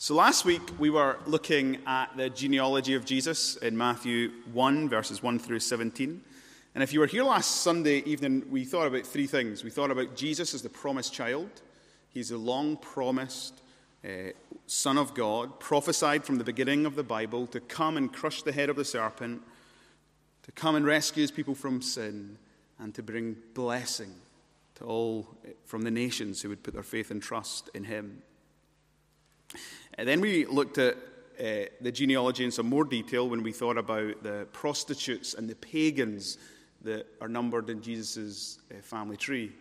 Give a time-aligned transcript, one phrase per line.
[0.00, 5.24] So last week we were looking at the genealogy of Jesus in Matthew 1, verses
[5.24, 6.22] 1 through 17.
[6.76, 9.64] And if you were here last Sunday evening, we thought about three things.
[9.64, 11.50] We thought about Jesus as the promised child,
[12.10, 13.60] he's the long promised
[14.04, 14.30] uh,
[14.68, 18.52] Son of God, prophesied from the beginning of the Bible to come and crush the
[18.52, 19.42] head of the serpent,
[20.44, 22.38] to come and rescue his people from sin,
[22.78, 24.14] and to bring blessing
[24.76, 28.22] to all eh, from the nations who would put their faith and trust in him.
[29.94, 30.96] And then we looked at
[31.38, 35.54] uh, the genealogy in some more detail when we thought about the prostitutes and the
[35.56, 36.38] pagans
[36.82, 39.52] that are numbered in Jesus' uh, family tree.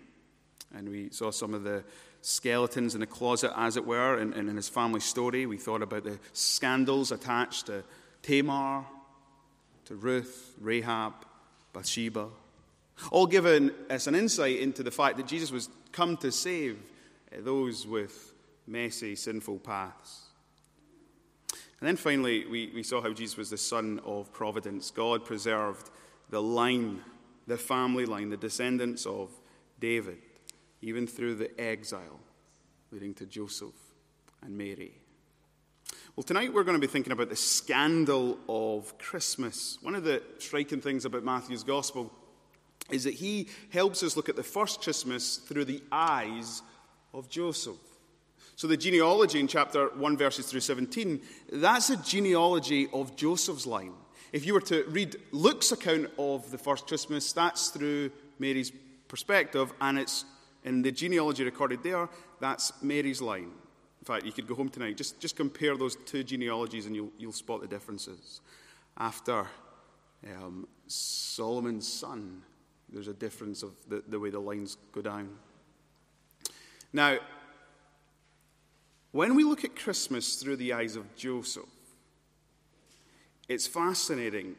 [0.76, 1.84] And we saw some of the
[2.22, 5.46] skeletons in the closet, as it were, in, in his family story.
[5.46, 7.84] We thought about the scandals attached to
[8.22, 8.86] Tamar,
[9.86, 11.14] to Ruth, Rahab,
[11.74, 12.28] Bathsheba,
[13.12, 16.78] all given us an insight into the fact that Jesus was come to save
[17.32, 18.34] uh, those with
[18.68, 20.24] messy, sinful paths.
[21.80, 24.92] And then finally, we, we saw how Jesus was the son of providence.
[24.92, 25.90] God preserved
[26.30, 27.02] the line,
[27.46, 29.30] the family line, the descendants of
[29.80, 30.18] David,
[30.82, 32.20] even through the exile
[32.92, 33.76] leading to Joseph
[34.42, 34.94] and Mary.
[36.16, 39.78] Well, tonight we're going to be thinking about the scandal of Christmas.
[39.84, 42.12] One of the striking things about Matthew's gospel
[42.90, 46.64] is that he helps us look at the first Christmas through the eyes
[47.14, 47.78] of Joseph.
[48.58, 51.22] So, the genealogy in chapter 1, verses through 17,
[51.54, 53.94] that's a genealogy of Joseph's line.
[54.34, 58.72] If you were to read Luke's account of the first Christmas, that's through Mary's
[59.10, 60.26] perspective, and it's
[60.64, 63.52] in the genealogy recorded there, that's Mary's line.
[64.02, 67.12] In fact, you could go home tonight, just, just compare those two genealogies and you'll,
[67.20, 68.42] you'll spot the differences.
[68.98, 69.46] After
[70.26, 72.42] um, Solomon's son,
[72.90, 75.30] there's a difference of the, the way the lines go down.
[76.92, 77.20] Now,
[79.18, 81.66] when we look at Christmas through the eyes of Joseph,
[83.50, 84.56] it's fascinating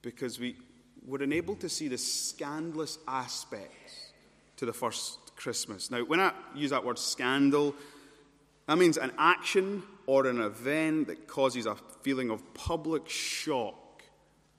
[0.00, 0.56] because we
[1.04, 4.12] were enabled to see the scandalous aspects
[4.56, 5.90] to the first Christmas.
[5.90, 7.74] Now, when I use that word scandal,
[8.66, 14.02] that means an action or an event that causes a feeling of public shock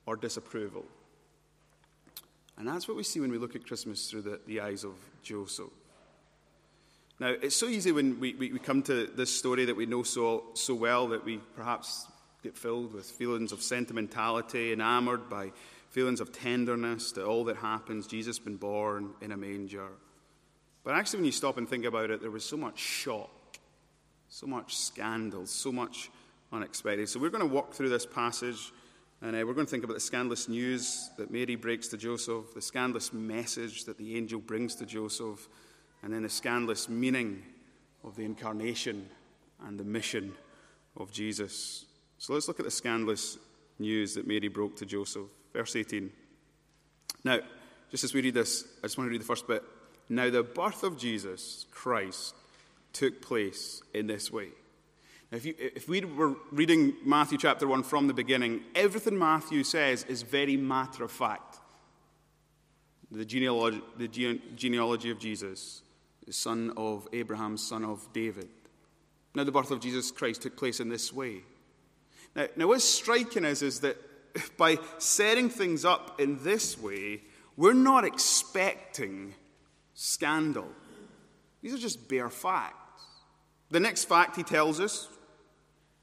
[0.06, 0.85] or disapproval.
[2.56, 4.94] And that's what we see when we look at Christmas through the, the eyes of
[5.24, 5.72] Joseph.
[7.19, 10.03] Now, it's so easy when we, we, we come to this story that we know
[10.03, 12.07] so, so well that we perhaps
[12.41, 15.52] get filled with feelings of sentimentality, enamored by
[15.90, 18.07] feelings of tenderness to all that happens.
[18.07, 19.90] Jesus been born in a manger.
[20.84, 23.29] But actually, when you stop and think about it, there was so much shock,
[24.28, 26.09] so much scandal, so much
[26.52, 27.07] unexpected.
[27.09, 28.72] So we're going to walk through this passage.
[29.22, 32.53] And uh, we're going to think about the scandalous news that Mary breaks to Joseph,
[32.53, 35.47] the scandalous message that the angel brings to Joseph,
[36.03, 37.41] and then the scandalous meaning
[38.03, 39.08] of the incarnation
[39.66, 40.34] and the mission
[40.97, 41.86] of Jesus.
[42.18, 43.38] So let's look at the scandalous
[43.80, 45.28] news that Mary broke to Joseph.
[45.53, 46.12] Verse 18.
[47.24, 47.40] Now,
[47.90, 49.64] just as we read this, I just want to read the first bit.
[50.09, 52.35] Now, the birth of Jesus Christ
[52.91, 54.50] took place in this way.
[55.31, 59.64] Now, if, you, if we were reading Matthew chapter 1 from the beginning, everything Matthew
[59.64, 61.59] says is very matter of fact.
[63.09, 64.08] The genealogy, the
[64.56, 65.84] genealogy of Jesus
[66.29, 68.50] son of Abraham, son of David.
[69.35, 71.41] Now, the birth of Jesus Christ took place in this way.
[72.35, 73.97] Now, now what's striking is, is that
[74.57, 77.22] by setting things up in this way,
[77.57, 79.34] we're not expecting
[79.94, 80.67] scandal.
[81.61, 83.03] These are just bare facts.
[83.69, 85.07] The next fact he tells us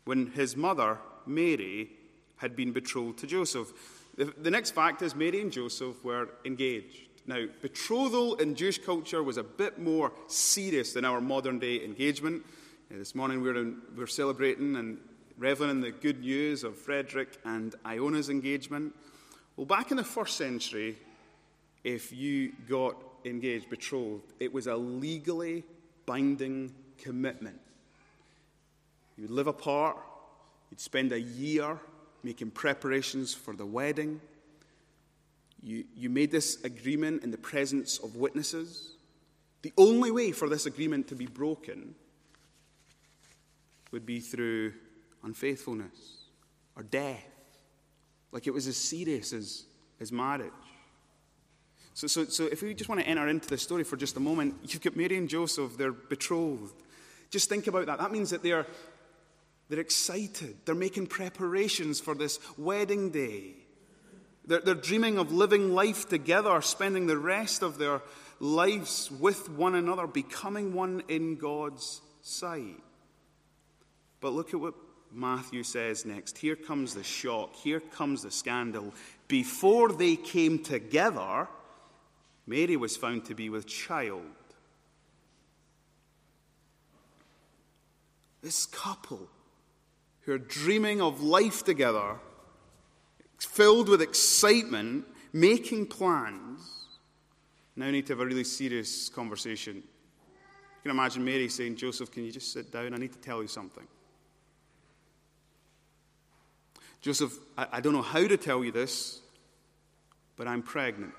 [0.04, 1.90] when his mother, Mary,
[2.36, 3.72] had been betrothed to Joseph.
[4.16, 7.09] The, the next fact is Mary and Joseph were engaged.
[7.26, 12.44] Now, betrothal in Jewish culture was a bit more serious than our modern day engagement.
[12.90, 14.98] Uh, this morning we're, in, we're celebrating and
[15.36, 18.94] reveling in the good news of Frederick and Iona's engagement.
[19.56, 20.96] Well, back in the first century,
[21.84, 25.64] if you got engaged, betrothed, it was a legally
[26.06, 27.60] binding commitment.
[29.16, 29.98] You'd live apart,
[30.70, 31.78] you'd spend a year
[32.22, 34.20] making preparations for the wedding.
[35.62, 38.96] You, you made this agreement in the presence of witnesses.
[39.62, 41.94] The only way for this agreement to be broken
[43.92, 44.72] would be through
[45.22, 46.24] unfaithfulness
[46.76, 47.26] or death.
[48.32, 49.64] Like it was as serious as,
[50.00, 50.50] as marriage.
[51.94, 54.20] So, so, so if we just want to enter into the story for just a
[54.20, 56.74] moment, you've got Mary and Joseph, they're betrothed.
[57.30, 57.98] Just think about that.
[57.98, 58.66] That means that they're,
[59.68, 60.56] they're excited.
[60.64, 63.54] They're making preparations for this wedding day.
[64.50, 68.02] They're, they're dreaming of living life together, spending the rest of their
[68.40, 72.82] lives with one another, becoming one in God's sight.
[74.20, 74.74] But look at what
[75.12, 76.36] Matthew says next.
[76.36, 77.54] Here comes the shock.
[77.54, 78.92] Here comes the scandal.
[79.28, 81.46] Before they came together,
[82.44, 84.24] Mary was found to be with child.
[88.42, 89.28] This couple
[90.22, 92.16] who are dreaming of life together,
[93.46, 96.80] filled with excitement, making plans,
[97.76, 99.76] now need to have a really serious conversation.
[99.76, 102.94] You can imagine Mary saying, Joseph, can you just sit down?
[102.94, 103.86] I need to tell you something.
[107.00, 109.20] Joseph, I, I don't know how to tell you this,
[110.36, 111.14] but I'm pregnant.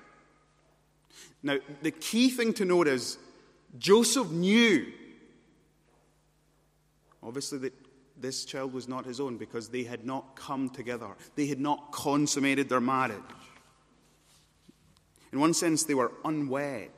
[1.42, 3.18] Now, the key thing to note is
[3.78, 4.92] Joseph knew,
[7.22, 7.74] obviously, that
[8.22, 11.92] this child was not his own because they had not come together, they had not
[11.92, 13.20] consummated their marriage.
[15.32, 16.90] In one sense, they were unwed.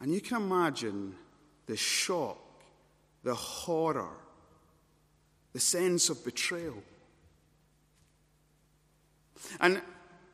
[0.00, 1.14] And you can imagine
[1.66, 2.38] the shock,
[3.22, 4.16] the horror,
[5.52, 6.82] the sense of betrayal.
[9.60, 9.82] And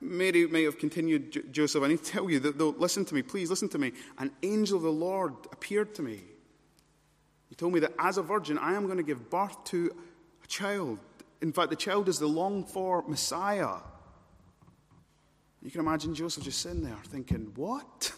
[0.06, 3.22] Mary may have continued, Joseph, I need to tell you that, though, listen to me,
[3.22, 3.92] please listen to me.
[4.18, 6.20] An angel of the Lord appeared to me.
[7.48, 9.94] He told me that as a virgin, I am going to give birth to
[10.42, 10.98] a child.
[11.42, 13.78] In fact, the child is the longed for Messiah.
[15.62, 18.12] You can imagine Joseph just sitting there thinking, What?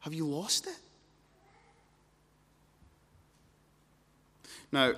[0.00, 0.76] Have you lost it?
[4.70, 4.92] Now,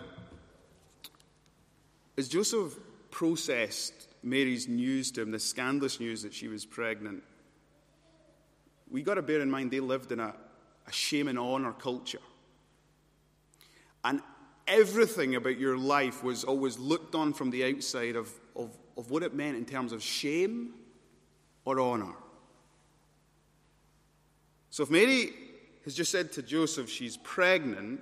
[2.19, 2.77] as Joseph
[3.11, 3.95] processed
[4.26, 7.23] Mary's news to him, the scandalous news that she was pregnant,
[8.90, 10.34] we got to bear in mind they lived in a,
[10.87, 12.20] a shame and honor culture.
[14.05, 14.20] And
[14.67, 19.23] everything about your life was always looked on from the outside of, of, of what
[19.23, 20.75] it meant in terms of shame
[21.64, 22.14] or honor.
[24.70, 25.32] So if Mary
[25.84, 28.00] has just said to Joseph she's pregnant,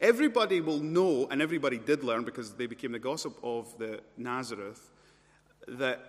[0.00, 4.90] Everybody will know, and everybody did learn because they became the gossip of the Nazareth,
[5.68, 6.00] that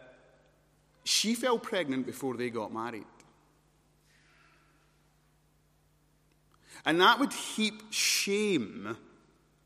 [1.03, 3.05] she fell pregnant before they got married.
[6.85, 8.95] And that would heap shame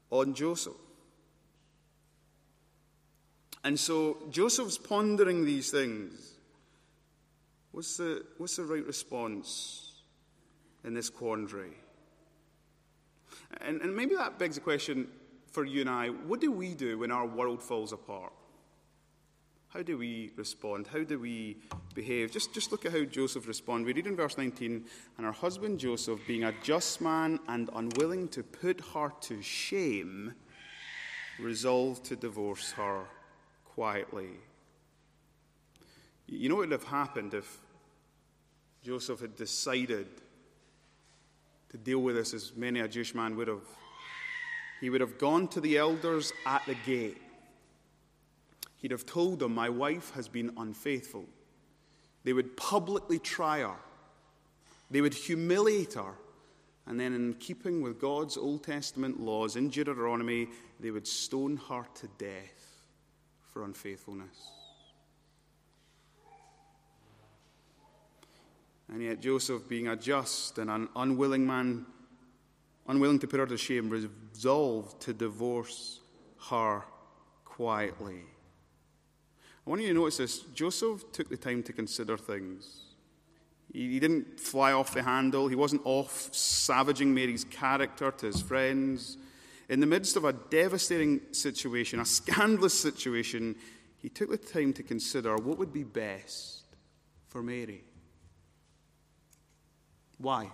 [0.09, 0.73] on Joseph.
[3.63, 6.33] And so Joseph's pondering these things.
[7.71, 10.01] What's the, what's the right response
[10.83, 11.73] in this quandary?
[13.61, 15.07] And, and maybe that begs a question
[15.51, 18.33] for you and I what do we do when our world falls apart?
[19.69, 20.87] How do we respond?
[20.87, 21.57] How do we
[21.93, 22.31] behave?
[22.31, 23.85] Just, just look at how Joseph responded.
[23.85, 24.83] We read in verse 19,
[25.17, 30.33] and her husband Joseph, being a just man and unwilling to put her to shame,
[31.39, 33.03] resolved to divorce her
[33.63, 34.29] quietly.
[36.25, 37.59] You know what would have happened if
[38.83, 40.07] Joseph had decided
[41.69, 43.67] to deal with this as many a Jewish man would have.
[44.81, 47.17] He would have gone to the elders at the gate.
[48.79, 51.25] He'd have told them, My wife has been unfaithful.
[52.23, 53.75] They would publicly try her,
[54.89, 56.15] they would humiliate her,
[56.87, 60.47] and then, in keeping with God's Old Testament laws in Deuteronomy,
[60.79, 62.81] they would stone her to death
[63.53, 64.35] for unfaithfulness.
[68.91, 71.85] And yet, Joseph, being a just and an unwilling man,
[72.87, 75.99] unwilling to put her to shame, resolved to divorce
[76.49, 76.83] her
[77.45, 78.23] quietly.
[79.65, 82.81] I want you to notice this Joseph took the time to consider things.
[83.71, 88.41] He, he didn't fly off the handle, he wasn't off savaging Mary's character to his
[88.41, 89.17] friends.
[89.69, 93.55] In the midst of a devastating situation, a scandalous situation,
[94.01, 96.63] he took the time to consider what would be best
[97.27, 97.83] for Mary.
[100.17, 100.49] Why?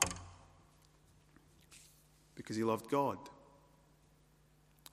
[2.36, 3.18] Because he loved God.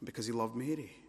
[0.03, 1.02] Because he loved Mary.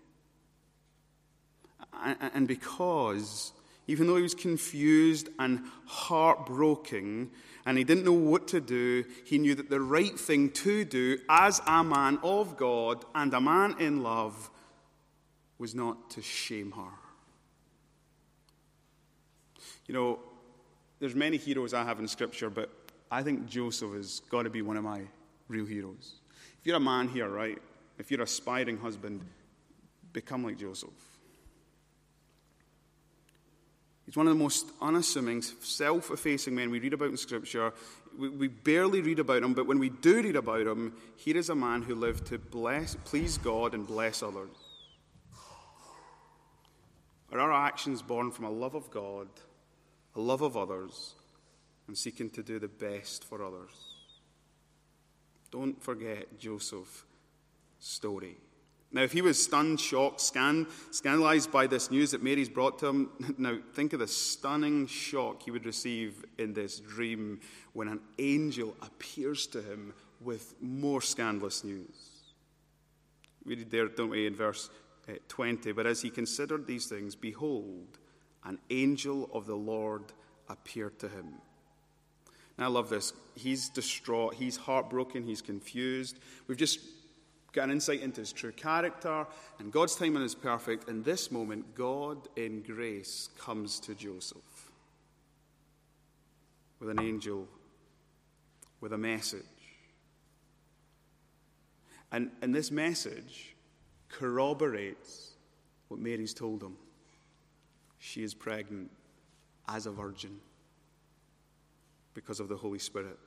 [2.34, 3.54] And because,
[3.88, 7.32] even though he was confused and heartbroken,
[7.66, 11.18] and he didn't know what to do, he knew that the right thing to do
[11.30, 14.50] as a man of God and a man in love
[15.58, 16.92] was not to shame her.
[19.88, 20.20] You know,
[21.00, 22.70] there's many heroes I have in Scripture, but
[23.12, 25.02] I think Joseph has got to be one of my
[25.48, 26.16] real heroes.
[26.60, 27.62] If you're a man here, right,
[27.98, 29.22] if you're an aspiring husband,
[30.14, 30.90] become like Joseph.
[34.06, 37.74] He's one of the most unassuming, self effacing men we read about in Scripture.
[38.18, 41.50] We, we, barely read about him, but when we do read about him, here is
[41.50, 44.50] a man who lived to bless, please God and bless others.
[47.32, 49.28] Are our actions born from a love of God,
[50.16, 51.16] a love of others,
[51.88, 53.72] and seeking to do the best for others.
[55.52, 57.04] Don't forget Joseph's
[57.80, 58.38] story.
[58.94, 62.88] Now, if he was stunned, shocked, scan, scandalized by this news that Mary's brought to
[62.88, 63.10] him,
[63.40, 67.42] now think of the stunning shock he would receive in this dream
[67.74, 71.96] when an angel appears to him with more scandalous news.
[73.44, 74.70] We read there, don't we, in verse
[75.10, 77.98] uh, 20, but as he considered these things, behold,
[78.46, 80.04] an angel of the Lord
[80.50, 81.34] appeared to him.
[82.58, 83.12] And I love this.
[83.34, 86.20] He's distraught, he's heartbroken, he's confused.
[86.48, 86.80] We've just
[87.54, 89.26] got an insight into his true character,
[89.60, 90.90] and God's timing is perfect.
[90.90, 94.72] In this moment, God in grace comes to Joseph
[96.80, 97.48] with an angel,
[98.82, 99.42] with a message.
[102.12, 103.56] And, and this message
[104.10, 105.32] corroborates
[105.88, 106.76] what Mary's told him.
[108.00, 108.92] She is pregnant
[109.68, 110.40] as a virgin
[112.14, 113.18] because of the Holy Spirit.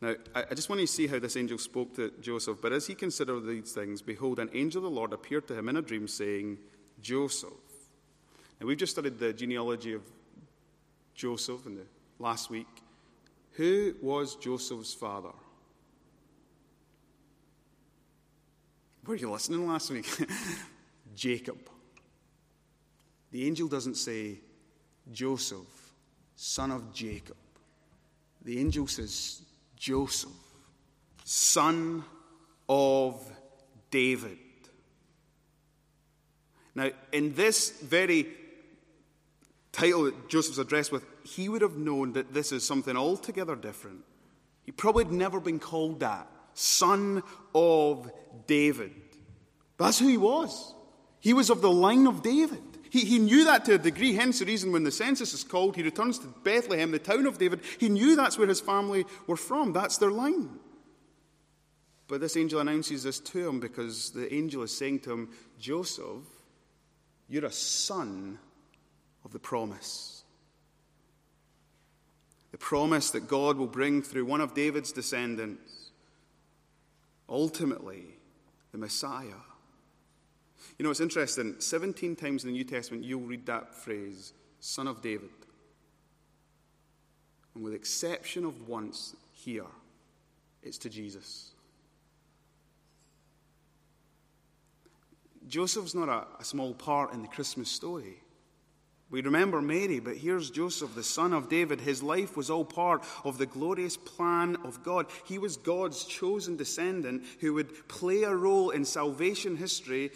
[0.00, 2.58] Now, I just want you to see how this angel spoke to Joseph.
[2.62, 5.68] But as he considered these things, behold, an angel of the Lord appeared to him
[5.68, 6.58] in a dream, saying,
[7.02, 7.50] Joseph.
[8.60, 10.02] Now, we've just studied the genealogy of
[11.14, 11.86] Joseph in the
[12.18, 12.66] last week.
[13.52, 15.32] Who was Joseph's father?
[19.06, 20.08] Were you listening last week?
[21.14, 21.58] Jacob.
[23.32, 24.38] The angel doesn't say,
[25.12, 25.92] Joseph,
[26.36, 27.36] son of Jacob.
[28.42, 29.42] The angel says,
[29.80, 30.30] Joseph,
[31.24, 32.04] son
[32.68, 33.18] of
[33.90, 34.38] David.
[36.74, 38.28] Now, in this very
[39.72, 44.04] title that Joseph's addressed with, he would have known that this is something altogether different.
[44.64, 46.28] He probably had never been called that.
[46.52, 47.22] Son
[47.54, 48.10] of
[48.46, 48.92] David.
[49.78, 50.74] That's who he was.
[51.20, 52.69] He was of the line of David.
[52.90, 55.76] He, he knew that to a degree, hence the reason when the census is called,
[55.76, 57.60] he returns to Bethlehem, the town of David.
[57.78, 59.72] He knew that's where his family were from.
[59.72, 60.58] That's their line.
[62.08, 65.30] But this angel announces this to him because the angel is saying to him,
[65.60, 66.24] Joseph,
[67.28, 68.40] you're a son
[69.24, 70.24] of the promise.
[72.50, 75.90] The promise that God will bring through one of David's descendants,
[77.28, 78.16] ultimately,
[78.72, 79.49] the Messiah.
[80.80, 81.56] You know, it's interesting.
[81.58, 85.28] 17 times in the New Testament, you'll read that phrase, Son of David.
[87.54, 89.66] And with exception of once here,
[90.62, 91.50] it's to Jesus.
[95.48, 98.22] Joseph's not a, a, small part in the Christmas story.
[99.10, 101.80] We remember Mary, but here's Joseph, the son of David.
[101.80, 105.06] His life was all part of the glorious plan of God.
[105.24, 110.12] He was God's chosen descendant who would play a role in salvation history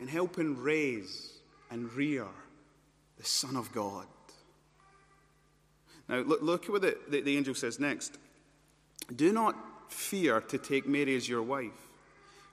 [0.00, 1.38] in helping raise
[1.70, 2.26] and rear
[3.18, 4.06] the Son of God.
[6.08, 8.18] Now, look, look at what the, the, the angel says next.
[9.14, 9.54] Do not
[9.92, 11.70] fear to take Mary as your wife.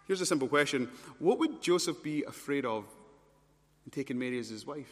[0.07, 0.89] Here's a simple question
[1.19, 2.85] What would Joseph be afraid of
[3.85, 4.91] in taking Mary as his wife?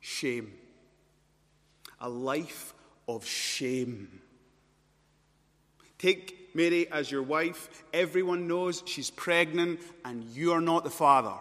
[0.00, 0.52] Shame.
[2.00, 2.74] A life
[3.06, 4.20] of shame.
[5.98, 7.84] Take Mary as your wife.
[7.92, 11.34] Everyone knows she's pregnant and you are not the father.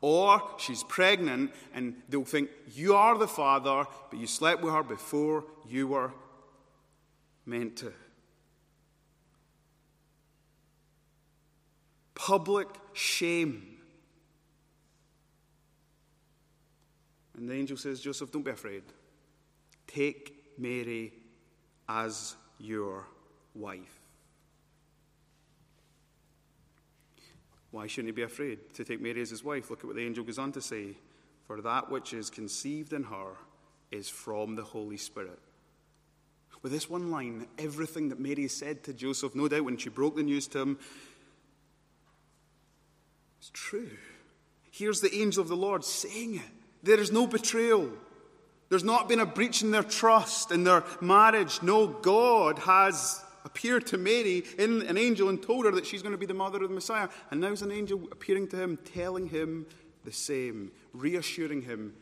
[0.00, 4.82] Or she's pregnant and they'll think you are the father, but you slept with her
[4.82, 6.12] before you were
[7.46, 7.92] meant to.
[12.14, 13.78] Public shame.
[17.36, 18.82] And the angel says, Joseph, don't be afraid.
[19.86, 21.12] Take Mary
[21.88, 23.06] as your
[23.54, 24.01] wife.
[27.72, 29.70] Why shouldn't he be afraid to take Mary as his wife?
[29.70, 30.94] Look at what the angel goes on to say.
[31.46, 33.32] For that which is conceived in her
[33.90, 35.38] is from the Holy Spirit.
[36.62, 40.14] With this one line, everything that Mary said to Joseph, no doubt when she broke
[40.14, 40.78] the news to him,
[43.40, 43.90] is true.
[44.70, 46.42] Here's the angel of the Lord saying it.
[46.84, 47.90] There is no betrayal.
[48.68, 51.62] There's not been a breach in their trust, in their marriage.
[51.62, 56.12] No, God has appeared to Mary in an angel and told her that she's going
[56.12, 57.08] to be the mother of the Messiah.
[57.30, 59.66] And now there's an angel appearing to him, telling him
[60.04, 61.94] the same, reassuring him,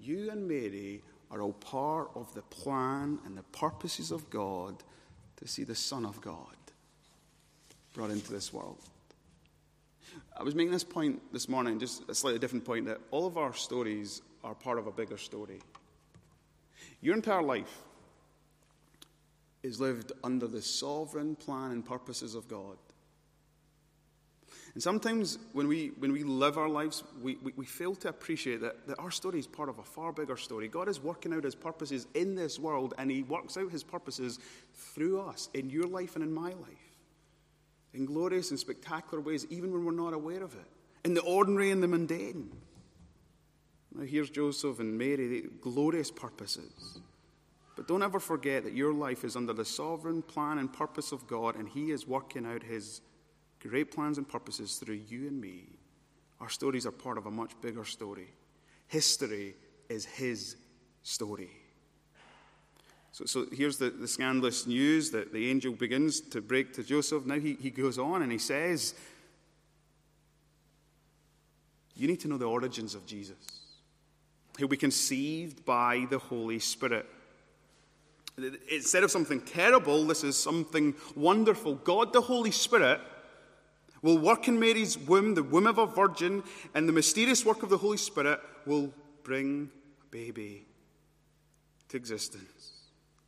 [0.00, 4.82] You and Mary are all part of the plan and the purposes of God
[5.36, 6.56] to see the Son of God
[7.94, 8.78] brought into this world.
[10.36, 13.36] I was making this point this morning, just a slightly different point, that all of
[13.36, 15.60] our stories are part of a bigger story.
[17.00, 17.82] Your entire life
[19.62, 22.76] is lived under the sovereign plan and purposes of God.
[24.74, 28.60] And sometimes when we, when we live our lives, we, we, we, fail to appreciate
[28.60, 30.68] that, that our story is part of a far bigger story.
[30.68, 34.38] God is working out his purposes in this world, and he works out his purposes
[34.74, 36.96] through us, in your life and in my life,
[37.92, 40.70] in glorious and spectacular ways, even when we're not aware of it,
[41.04, 42.50] in the ordinary and the mundane.
[43.94, 47.00] Now, here's Joseph and Mary, the glorious purposes.
[47.78, 51.28] But don't ever forget that your life is under the sovereign plan and purpose of
[51.28, 53.02] God, and He is working out His
[53.60, 55.68] great plans and purposes through you and me.
[56.40, 58.30] Our stories are part of a much bigger story.
[58.88, 59.54] History
[59.88, 60.56] is his
[61.04, 61.50] story.
[63.12, 67.26] So, so here's the, the scandalous news that the angel begins to break to Joseph.
[67.26, 68.96] Now he, he goes on and he says,
[71.94, 73.36] You need to know the origins of Jesus.
[74.58, 77.06] He'll be conceived by the Holy Spirit.
[78.70, 81.74] Instead of something terrible, this is something wonderful.
[81.74, 83.00] God, the Holy Spirit,
[84.02, 86.42] will work in Mary's womb, the womb of a virgin,
[86.74, 88.92] and the mysterious work of the Holy Spirit will
[89.24, 89.70] bring
[90.02, 90.66] a baby
[91.88, 92.72] to existence,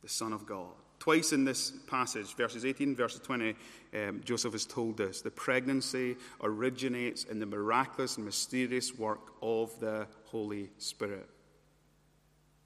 [0.01, 0.73] the Son of God.
[0.99, 3.55] Twice in this passage, verses 18, verses 20,
[3.95, 9.77] um, Joseph has told us the pregnancy originates in the miraculous and mysterious work of
[9.79, 11.27] the Holy Spirit.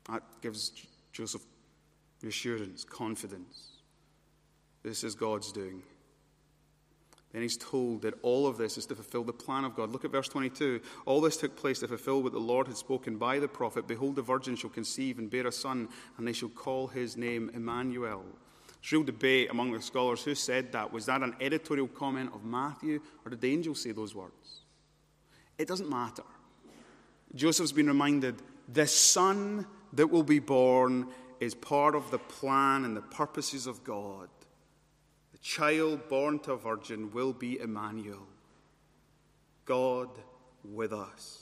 [0.09, 0.73] That gives
[1.13, 1.43] Joseph
[2.25, 3.69] reassurance, confidence.
[4.83, 5.81] This is God's doing.
[7.31, 9.91] Then he's told that all of this is to fulfill the plan of God.
[9.91, 10.79] Look at verse 22.
[11.05, 14.15] All this took place to fulfill what the Lord had spoken by the prophet Behold,
[14.15, 18.23] the virgin shall conceive and bear a son, and they shall call his name Emmanuel.
[18.81, 20.93] There's real debate among the scholars who said that.
[20.93, 24.61] Was that an editorial comment of Matthew, or did the angel say those words?
[25.57, 26.23] It doesn't matter.
[27.33, 28.41] Joseph's been reminded
[28.71, 31.07] the son that will be born
[31.39, 34.29] is part of the plan and the purposes of God
[35.35, 38.25] The child born to a virgin will be Emmanuel,
[39.65, 40.07] God
[40.63, 41.41] with us.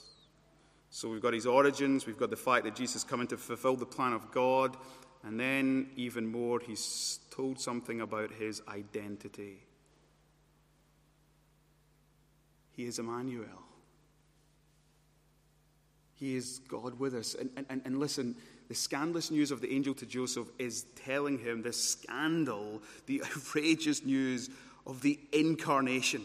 [0.90, 3.76] So we've got his origins, we've got the fact that Jesus is coming to fulfill
[3.76, 4.78] the plan of God,
[5.24, 9.60] and then even more, he's told something about his identity.
[12.72, 13.46] He is Emmanuel.
[16.16, 17.36] He is God with us.
[17.36, 18.36] And, and, and listen,
[18.68, 24.04] the scandalous news of the angel to Joseph is telling him the scandal, the outrageous
[24.04, 24.50] news
[24.86, 26.24] of the incarnation.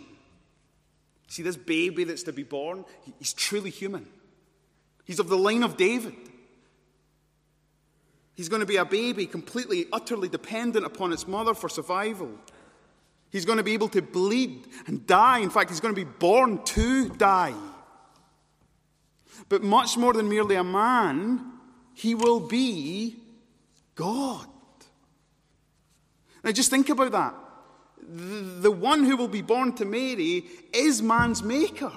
[1.29, 2.85] See, this baby that's to be born,
[3.19, 4.07] he's truly human.
[5.05, 6.15] He's of the line of David.
[8.35, 12.31] He's going to be a baby completely, utterly dependent upon its mother for survival.
[13.31, 15.41] He's going to be able to bleed and die.
[15.41, 17.55] In fact, he's going to be born to die.
[19.49, 21.58] But much more than merely a man,
[21.99, 23.17] he will be
[23.97, 24.47] God.
[26.45, 27.35] Now, just think about that.
[28.63, 31.91] The one who will be born to Mary is man's maker.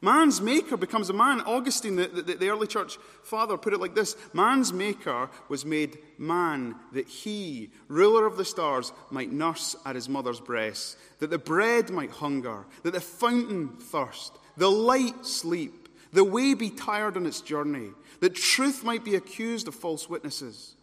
[0.00, 1.40] Man's maker becomes a man.
[1.40, 5.98] Augustine, the, the, the, early church father, put it like this Man's maker was made
[6.18, 11.38] man that he, ruler of the stars, might nurse at his mother's breast, that the
[11.38, 15.81] bread might hunger, that the fountain thirst, the light sleep
[16.12, 20.76] the way be tired on its journey, that truth might be accused of false witnesses,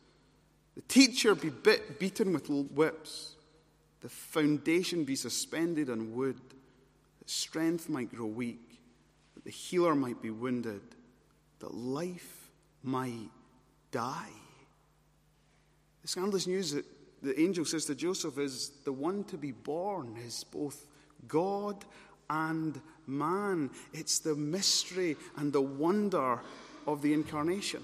[0.75, 3.35] the teacher be bit, beaten with whips,
[4.01, 6.39] the foundation be suspended on wood,
[7.19, 8.79] that strength might grow weak,
[9.35, 10.81] that the healer might be wounded,
[11.59, 12.49] that life
[12.81, 13.29] might
[13.91, 14.29] die.
[16.01, 16.85] The scandalous news that
[17.21, 20.87] the angel says to Joseph is the one to be born is both
[21.27, 21.83] God
[22.29, 23.69] and man.
[23.93, 26.39] It's the mystery and the wonder
[26.87, 27.83] of the incarnation.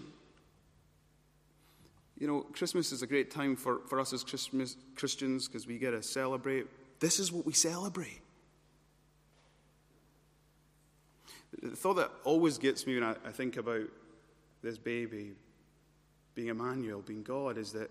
[2.18, 5.78] You know, Christmas is a great time for, for us as Christmas, Christians because we
[5.78, 6.68] get to celebrate.
[7.00, 8.22] This is what we celebrate.
[11.62, 13.84] The thought that always gets me when I, I think about
[14.62, 15.34] this baby
[16.36, 17.90] being Emmanuel, being God, is that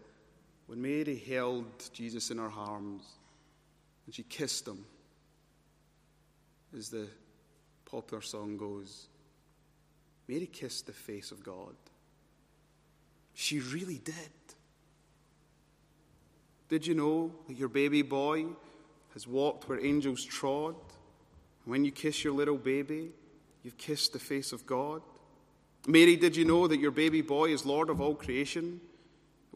[0.66, 3.04] when Mary held Jesus in her arms
[4.06, 4.84] and she kissed him,
[6.76, 7.06] as the
[7.84, 9.06] popular song goes,
[10.28, 11.74] Mary kissed the face of God.
[13.34, 14.14] She really did.
[16.68, 18.46] Did you know that your baby boy
[19.12, 20.74] has walked where angels trod?
[21.64, 23.10] And when you kiss your little baby,
[23.62, 25.02] you've kissed the face of God.
[25.86, 28.80] Mary, did you know that your baby boy is Lord of all creation?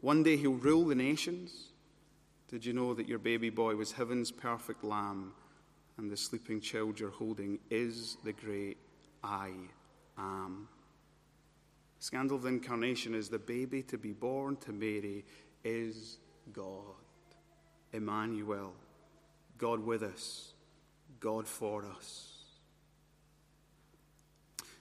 [0.01, 1.69] One day he'll rule the nations.
[2.47, 5.33] Did you know that your baby boy was heaven's perfect lamb
[5.99, 8.77] and the sleeping child you're holding is the great
[9.21, 9.51] I
[10.17, 10.69] am.
[11.99, 15.25] Scandal of the incarnation is the baby to be born to Mary
[15.65, 16.19] is
[16.53, 16.95] God,
[17.91, 18.71] Emmanuel,
[19.57, 20.53] God with us,
[21.19, 22.43] God for us.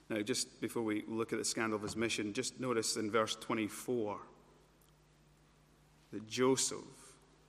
[0.08, 3.34] Now, just before we look at the scandal of his mission, just notice in verse
[3.34, 4.18] 24
[6.12, 6.78] that Joseph,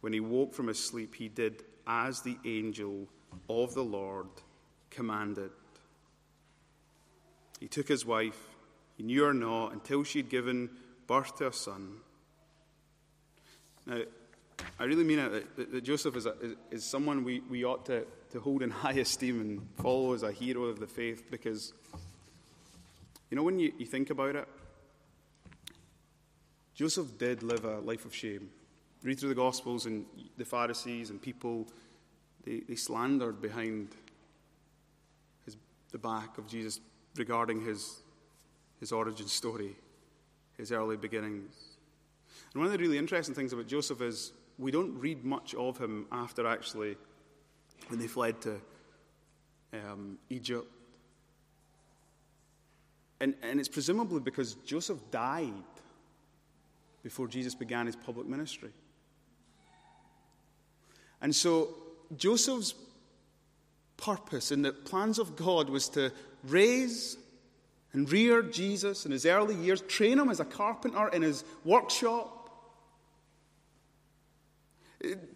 [0.02, 3.08] when he woke from his sleep, he did as the angel
[3.50, 4.28] of the Lord
[4.90, 5.52] commanded.
[7.60, 8.40] He took his wife,
[8.98, 10.70] he knew her not until she'd given
[11.08, 11.98] birth to a son.
[13.86, 14.02] Now,
[14.80, 16.34] I really mean it that, that Joseph is, a,
[16.72, 20.32] is, someone we, we ought to, to hold in high esteem and follow as a
[20.32, 21.74] hero of the faith because,
[23.30, 24.48] you know, when you, you think about it,
[26.76, 28.50] Joseph did live a life of shame.
[29.04, 30.06] Read through the Gospels, and
[30.38, 31.68] the Pharisees and people,
[32.50, 33.90] they, they slandered behind
[35.46, 35.56] his,
[35.92, 36.80] the back of Jesus
[37.16, 38.00] regarding his,
[38.80, 39.76] his origin story,
[40.58, 41.54] his early beginnings.
[42.54, 45.78] And one of the really interesting things about Joseph is we don't read much of
[45.78, 46.98] him after actually
[47.88, 48.60] when they fled to
[49.74, 50.68] um, Egypt.
[53.22, 55.54] And, and it's presumably because Joseph died
[57.04, 58.72] before Jesus began his public ministry.
[61.22, 61.76] And so
[62.18, 62.74] Joseph's
[63.98, 66.12] purpose in the plans of God was to
[66.44, 67.18] raise
[67.94, 72.36] and rear Jesus in his early years, train him as a carpenter in his workshop,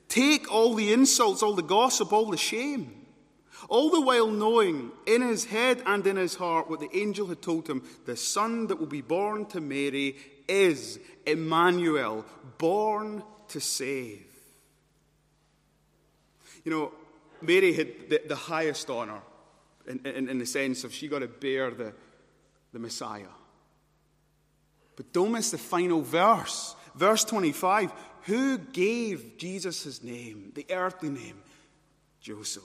[0.08, 3.06] take all the insults, all the gossip, all the shame,
[3.70, 7.42] all the while knowing in his head and in his heart what the angel had
[7.42, 10.16] told him the son that will be born to Mary
[10.48, 12.26] is Emmanuel,
[12.58, 14.33] born to save.
[16.63, 16.91] You know,
[17.41, 19.21] Mary had the, the highest honor
[19.88, 21.93] in, in, in, the sense of she got to bear the,
[22.71, 23.28] the Messiah.
[24.95, 26.76] But don't miss the final verse.
[26.95, 27.91] Verse 25
[28.23, 31.41] Who gave Jesus his name, the earthly name?
[32.21, 32.63] Joseph.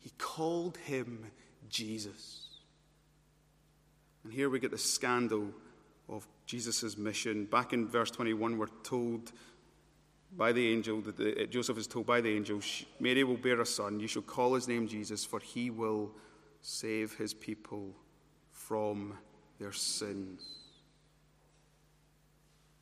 [0.00, 1.26] He called him
[1.68, 2.48] Jesus.
[4.24, 5.48] And here we get the scandal
[6.08, 7.44] of Jesus' mission.
[7.44, 9.30] Back in verse 21, we're told
[10.36, 12.60] by the angel, that the, uh, Joseph is told by the angel,
[13.00, 14.00] Mary will bear a son.
[14.00, 16.10] You shall call his name Jesus, for he will
[16.62, 17.94] save his people
[18.50, 19.14] from
[19.58, 20.42] their sins.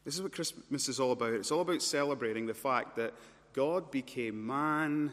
[0.05, 1.35] This is what Christmas is all about.
[1.35, 3.15] It's all about celebrating the fact that
[3.53, 5.13] God became man,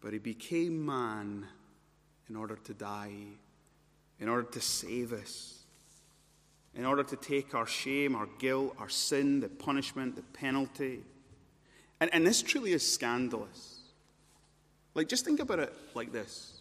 [0.00, 1.46] but he became man
[2.28, 3.12] in order to die,
[4.20, 5.64] in order to save us,
[6.74, 11.00] in order to take our shame, our guilt, our sin, the punishment, the penalty
[12.04, 13.80] and, and this truly is scandalous.
[14.92, 16.60] Like, just think about it like this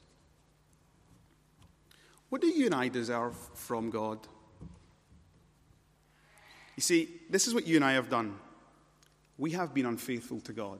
[2.29, 4.19] What do you and I deserve from God?
[6.77, 8.35] You see, this is what you and I have done.
[9.37, 10.79] We have been unfaithful to God.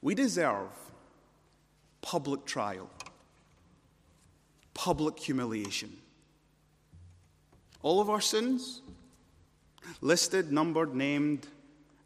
[0.00, 0.70] We deserve
[2.02, 2.88] public trial,
[4.74, 5.96] public humiliation.
[7.82, 8.80] All of our sins,
[10.00, 11.46] listed, numbered, named,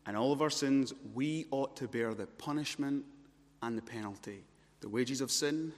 [0.06, 3.04] and all of our sins, we ought to bear the punishment
[3.62, 4.44] and the penalty.
[4.80, 5.72] The wages of sin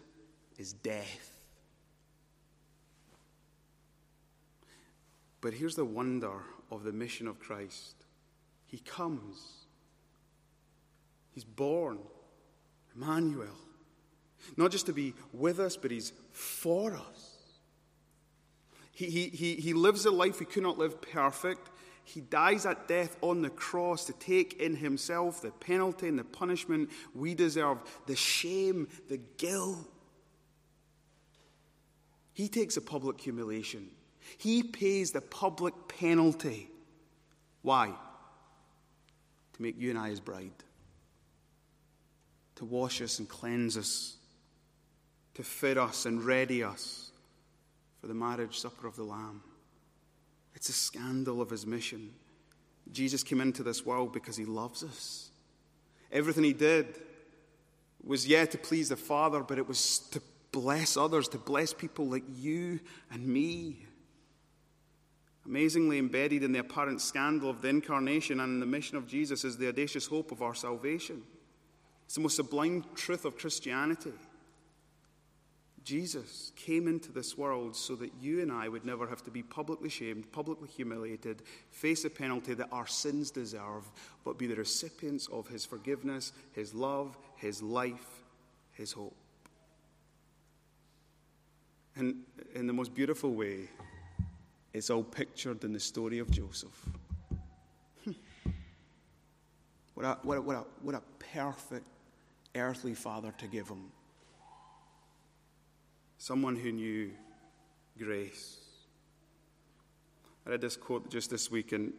[0.58, 1.30] is death.
[5.40, 7.96] But here's the wonder of the mission of Christ
[8.66, 9.66] He comes,
[11.32, 11.98] He's born,
[12.94, 13.58] Emmanuel.
[14.56, 17.32] Not just to be with us, but He's for us.
[18.92, 21.70] He, he, he, lives a life he could not live perfect.
[22.04, 26.24] He dies at death on the cross to take in himself the penalty and the
[26.24, 29.88] punishment we deserve, the shame, the guilt.
[32.32, 33.88] He takes a public humiliation.
[34.38, 36.68] He pays the public penalty.
[37.62, 37.92] Why?
[39.52, 40.50] To make you and I his bride.
[42.56, 44.16] To wash us and cleanse us.
[45.34, 47.10] To fit us and ready us
[48.00, 49.42] for the marriage supper of the Lamb.
[50.62, 52.10] It's a scandal of his mission.
[52.92, 55.32] Jesus came into this world because he loves us.
[56.12, 57.00] Everything he did
[58.04, 60.22] was, yeah, to please the Father, but it was to
[60.52, 62.78] bless others, to bless people like you
[63.10, 63.86] and me.
[65.44, 69.56] Amazingly embedded in the apparent scandal of the incarnation and the mission of Jesus is
[69.56, 71.24] the audacious hope of our salvation.
[72.04, 74.12] It's the most sublime truth of Christianity.
[75.84, 79.42] Jesus came into this world so that you and I would never have to be
[79.42, 83.90] publicly shamed, publicly humiliated, face a penalty that our sins deserve,
[84.24, 88.22] but be the recipients of his forgiveness, his love, his life,
[88.72, 89.16] his hope.
[91.96, 92.22] And
[92.54, 93.68] in the most beautiful way,
[94.72, 96.88] it's all pictured in the story of Joseph.
[99.94, 101.84] What a, what a, what a, what a perfect
[102.54, 103.92] earthly father to give him.
[106.22, 107.10] Someone who knew
[107.98, 108.60] grace.
[110.46, 111.92] I read this quote just this week and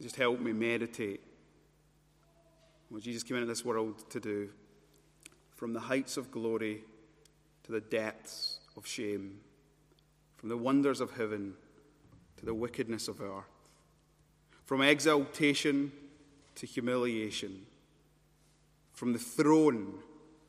[0.00, 1.20] it just helped me meditate
[2.88, 4.48] what Jesus came into this world to do.
[5.54, 6.80] From the heights of glory
[7.64, 9.40] to the depths of shame,
[10.38, 11.52] from the wonders of heaven
[12.38, 13.44] to the wickedness of earth,
[14.64, 15.92] from exaltation
[16.54, 17.66] to humiliation,
[18.94, 19.92] from the throne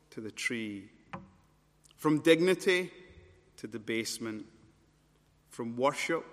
[0.08, 0.88] to the tree,
[2.00, 2.90] from dignity
[3.58, 4.46] to debasement,
[5.50, 6.24] from worship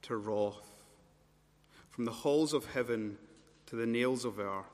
[0.00, 0.66] to wrath,
[1.90, 3.18] from the halls of heaven
[3.66, 4.64] to the nails of earth,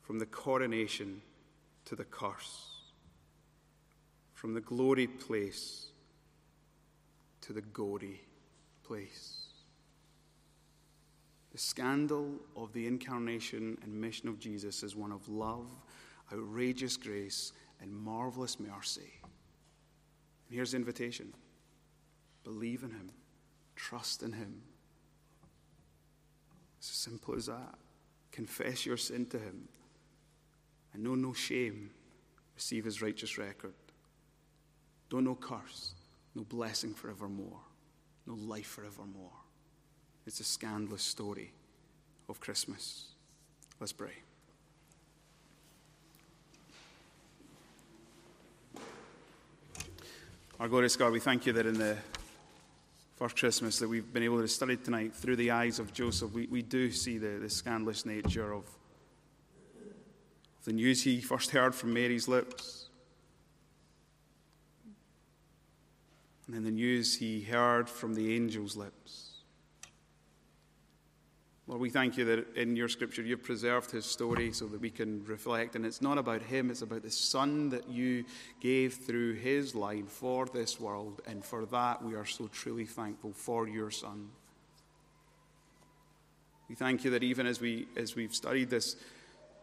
[0.00, 1.20] from the coronation
[1.84, 2.80] to the curse,
[4.32, 5.88] from the glory place
[7.42, 8.22] to the gory
[8.84, 9.48] place.
[11.52, 15.66] The scandal of the incarnation and mission of Jesus is one of love,
[16.32, 19.20] outrageous grace, and marvelous mercy.
[19.22, 21.32] And here's the invitation
[22.42, 23.10] believe in Him,
[23.76, 24.62] trust in Him.
[26.78, 27.74] It's as simple as that.
[28.32, 29.68] Confess your sin to Him,
[30.92, 31.90] and know no shame,
[32.54, 33.74] receive His righteous record.
[35.08, 35.94] Don't know curse,
[36.34, 37.60] no blessing forevermore,
[38.26, 39.30] no life forevermore.
[40.26, 41.52] It's a scandalous story
[42.28, 43.08] of Christmas.
[43.78, 44.14] Let's pray.
[50.60, 51.96] Our glorious God, we thank you that in the
[53.16, 56.46] first Christmas that we've been able to study tonight through the eyes of Joseph, we,
[56.46, 58.64] we do see the, the scandalous nature of,
[60.62, 62.86] the news he first heard from Mary's lips.
[66.46, 69.23] And then the news he heard from the angel's lips.
[71.66, 74.90] Lord, we thank you that in your scripture you've preserved his story so that we
[74.90, 75.76] can reflect.
[75.76, 78.24] And it's not about him, it's about the son that you
[78.60, 81.22] gave through his line for this world.
[81.26, 84.28] And for that, we are so truly thankful for your son.
[86.68, 88.96] We thank you that even as, we, as we've studied this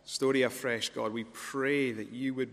[0.03, 2.51] story afresh, God, we pray that you would,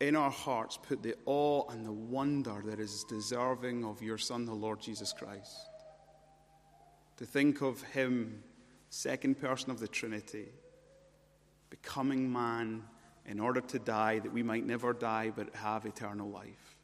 [0.00, 4.46] in our hearts, put the awe and the wonder that is deserving of your Son,
[4.46, 5.54] the Lord Jesus Christ.
[7.18, 8.42] To think of him
[8.96, 10.46] second person of the Trinity,
[11.68, 12.82] becoming man
[13.26, 16.76] in order to die that we might never die but have eternal life.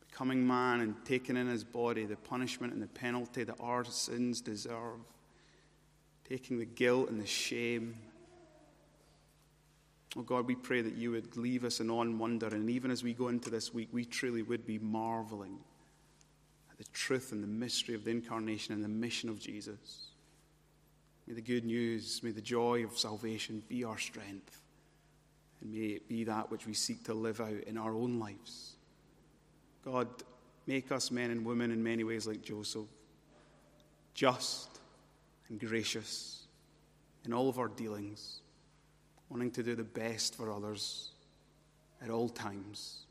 [0.00, 4.40] Becoming man and taking in his body the punishment and the penalty that our sins
[4.40, 4.98] deserve,
[6.28, 7.94] taking the guilt and the shame.
[10.16, 12.90] Oh God, we pray that you would leave us in awe and wonder, and even
[12.90, 15.58] as we go into this week, we truly would be marveling
[16.68, 20.09] at the truth and the mystery of the incarnation and the mission of Jesus.
[21.30, 24.62] May the good news, may the joy of salvation be our strength.
[25.60, 28.72] And may it be that which we seek to live out in our own lives.
[29.84, 30.08] God,
[30.66, 32.88] make us men and women in many ways like Joseph,
[34.12, 34.80] just
[35.48, 36.48] and gracious
[37.24, 38.40] in all of our dealings,
[39.28, 41.10] wanting to do the best for others
[42.02, 43.04] at all times.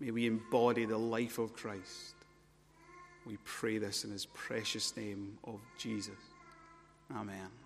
[0.00, 2.14] May we embody the life of Christ.
[3.24, 6.29] We pray this in his precious name of Jesus.
[7.14, 7.59] Amen.